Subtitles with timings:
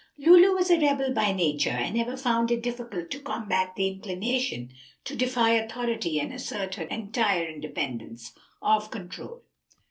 [0.17, 4.71] Lulu was a rebel by nature, and ever found it difficult to combat the inclination
[5.03, 8.33] to defy authority and assert her entire independence
[8.63, 9.43] of control.